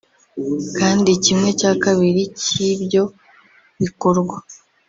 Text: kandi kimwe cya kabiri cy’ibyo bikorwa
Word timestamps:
kandi 0.77 1.09
kimwe 1.25 1.49
cya 1.59 1.71
kabiri 1.83 2.23
cy’ibyo 2.41 3.03
bikorwa 3.81 4.35